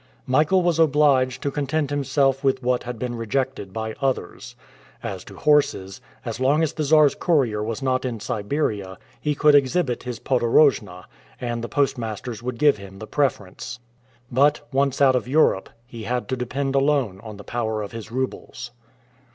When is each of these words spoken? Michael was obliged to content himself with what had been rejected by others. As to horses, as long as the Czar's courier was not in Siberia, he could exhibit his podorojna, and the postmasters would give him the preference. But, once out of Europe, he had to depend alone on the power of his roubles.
Michael 0.25 0.63
was 0.63 0.79
obliged 0.79 1.43
to 1.43 1.51
content 1.51 1.91
himself 1.91 2.43
with 2.43 2.63
what 2.63 2.81
had 2.81 2.97
been 2.97 3.13
rejected 3.13 3.71
by 3.71 3.93
others. 4.01 4.55
As 5.03 5.23
to 5.25 5.35
horses, 5.35 6.01
as 6.25 6.39
long 6.39 6.63
as 6.63 6.73
the 6.73 6.83
Czar's 6.83 7.13
courier 7.13 7.61
was 7.61 7.83
not 7.83 8.03
in 8.03 8.19
Siberia, 8.19 8.97
he 9.19 9.35
could 9.35 9.53
exhibit 9.53 10.01
his 10.01 10.17
podorojna, 10.19 11.03
and 11.39 11.63
the 11.63 11.69
postmasters 11.69 12.41
would 12.41 12.57
give 12.57 12.77
him 12.77 12.97
the 12.97 13.05
preference. 13.05 13.77
But, 14.31 14.61
once 14.71 15.03
out 15.03 15.15
of 15.15 15.27
Europe, 15.27 15.69
he 15.85 16.05
had 16.05 16.27
to 16.29 16.35
depend 16.35 16.73
alone 16.73 17.19
on 17.21 17.37
the 17.37 17.43
power 17.43 17.83
of 17.83 17.91
his 17.91 18.11
roubles. 18.11 18.71